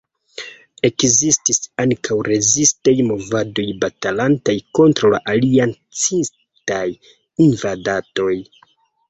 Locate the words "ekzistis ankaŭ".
0.87-2.17